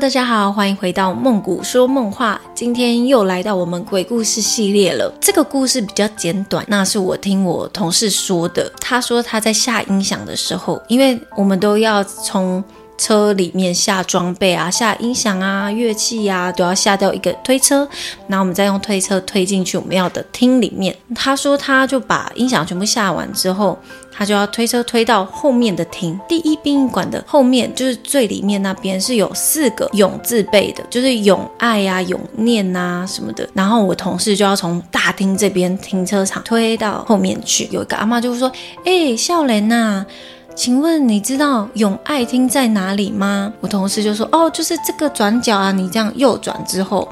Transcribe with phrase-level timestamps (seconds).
[0.00, 2.40] 大家好，欢迎回到梦谷说梦话。
[2.54, 5.12] 今天又来到我们鬼故事系列了。
[5.20, 8.72] 这个故事比较简短，那是我听我同事说的。
[8.80, 12.64] 他说他在下音响的时候，因为我们都要从
[13.00, 17.88] 车里面下装备啊，下音响啊、乐器呀，都要下掉一个推车，
[18.28, 20.94] 然后我们再用推车推进去我们要的厅里面。
[21.14, 23.78] 他说他就把音响全部下完之后。
[24.12, 33.48] 他就要推车推到后面的厅，第一殡仪馆的后面就是最里面那边是有四个永字辈的，就是永爱呀、永念呐什么的。
[33.54, 37.66] 然后我同事就要从大厅这边停车场推到后面去。
[37.70, 38.50] 有一个阿妈就说
[38.84, 40.04] ：“哎，笑莲呐，
[40.54, 47.08] 请问你知道永爱厅在哪里吗？”我同事就说：“哦，就是这个转角啊，你这样右转之后，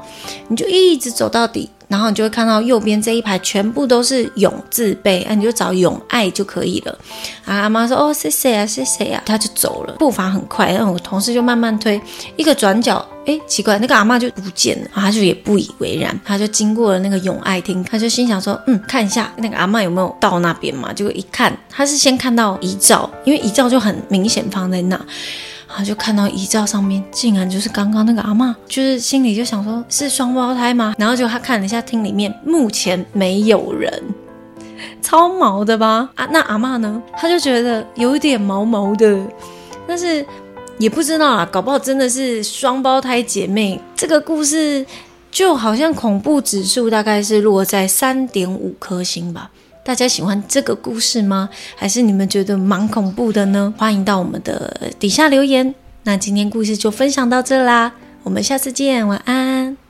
[0.47, 6.97] 你就一直走到底。”然后你就会看到右边这一排全部都是永字辈，哎，你就找永爱就可以了。
[7.43, 10.71] 啊，阿妈说哦，谢谢啊，谢谢啊，他就走了，步伐很快。
[10.71, 11.99] 然后我同事就慢慢推，
[12.37, 14.89] 一个转角，哎，奇怪，那个阿妈就不见了。
[14.93, 20.93] 他就也不以为然，他就经过了那个永爱厅，他就心想说，嗯，看一下那个阿妈有没有到那边嘛。
[20.93, 24.99] 结果一看，他是先看到遗照，因为遗照就很明显放在那。
[25.71, 30.95] 他就看到遗照上面，竟然就是刚刚那个阿妈，就是心里就想说，是双胞胎吗？
[30.97, 34.03] 然后就他看了一下厅里面，目前没有人，
[35.01, 36.09] 超毛的吧？
[36.15, 37.01] 啊，那阿妈呢？
[37.15, 39.19] 他就觉得有点毛毛的，
[39.87, 40.25] 但是
[40.79, 43.79] 也不知道啊，搞不好真的是双胞胎姐妹。
[43.95, 44.85] 这个故事
[45.31, 49.51] 就好像恐怖指数大概是落在三点五颗星吧。
[49.83, 51.49] 大家喜欢这个故事吗？
[51.75, 53.73] 还是你们觉得蛮恐怖的呢？
[53.77, 55.73] 欢迎到我们的底下留言。
[56.03, 59.88] 那今天故事就分享到这啦，我们下次见，晚安。